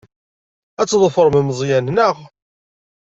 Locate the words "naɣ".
1.91-2.15